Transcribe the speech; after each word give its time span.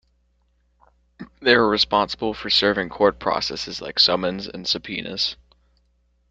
They 1.43 1.53
are 1.53 1.69
responsible 1.69 2.33
for 2.33 2.49
serving 2.49 2.89
court 2.89 3.19
processes 3.19 3.81
like 3.81 3.99
summonses 3.99 4.49
and 4.51 4.65
subpoenas. 4.67 5.35